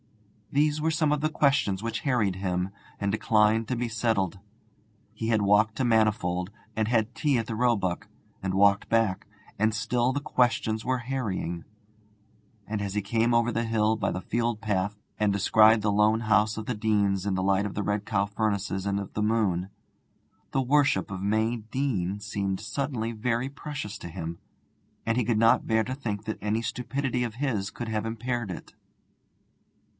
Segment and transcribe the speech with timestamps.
[0.51, 4.39] These were some of the questions which harried him and declined to be settled.
[5.13, 8.07] He had walked to Manifold, and had tea at the Roebuck,
[8.43, 9.27] and walked back,
[9.59, 11.65] and still the questions were harrying;
[12.67, 16.21] and as he came over the hill by the field path, and descried the lone
[16.21, 19.21] house of the Deanes in the light of the Red Cow furnaces and of the
[19.23, 19.69] moon,
[20.51, 24.39] the worship of May Deane seemed suddenly very precious to him,
[25.05, 28.49] and he could not bear to think that any stupidity of his should have impaired
[28.49, 28.73] it.